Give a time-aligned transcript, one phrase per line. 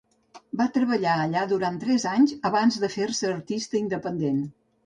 [0.61, 4.43] Va treballar allà durant tres anys abans de fer-se artista independent.